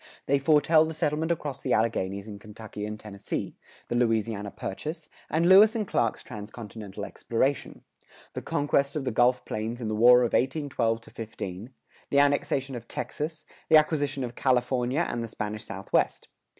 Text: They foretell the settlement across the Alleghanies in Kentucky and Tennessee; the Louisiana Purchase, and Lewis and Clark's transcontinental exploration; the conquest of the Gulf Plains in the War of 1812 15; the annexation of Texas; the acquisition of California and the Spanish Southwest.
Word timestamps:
They 0.25 0.39
foretell 0.39 0.85
the 0.85 0.95
settlement 0.95 1.31
across 1.31 1.61
the 1.61 1.73
Alleghanies 1.73 2.27
in 2.27 2.39
Kentucky 2.39 2.87
and 2.87 2.99
Tennessee; 2.99 3.55
the 3.87 3.93
Louisiana 3.93 4.49
Purchase, 4.49 5.11
and 5.29 5.47
Lewis 5.47 5.75
and 5.75 5.87
Clark's 5.87 6.23
transcontinental 6.23 7.05
exploration; 7.05 7.83
the 8.33 8.41
conquest 8.41 8.95
of 8.95 9.03
the 9.03 9.11
Gulf 9.11 9.45
Plains 9.45 9.79
in 9.79 9.89
the 9.89 9.95
War 9.95 10.21
of 10.21 10.33
1812 10.33 11.03
15; 11.05 11.69
the 12.09 12.17
annexation 12.19 12.73
of 12.73 12.87
Texas; 12.87 13.45
the 13.69 13.77
acquisition 13.77 14.23
of 14.23 14.33
California 14.33 15.05
and 15.07 15.23
the 15.23 15.27
Spanish 15.27 15.65
Southwest. 15.65 16.27